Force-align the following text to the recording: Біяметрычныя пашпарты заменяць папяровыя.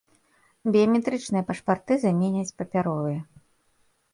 Біяметрычныя 0.75 1.43
пашпарты 1.49 1.93
заменяць 2.05 2.55
папяровыя. 2.63 3.21